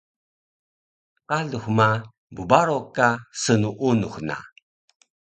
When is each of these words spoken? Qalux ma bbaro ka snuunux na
Qalux 1.29 1.65
ma 1.77 1.89
bbaro 2.35 2.77
ka 2.95 3.07
snuunux 3.41 4.15
na 4.27 4.37